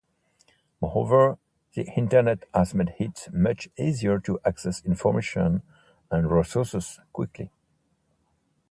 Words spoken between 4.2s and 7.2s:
to access information and resources